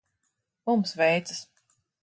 Mums 0.65 0.95
veicas. 0.95 1.39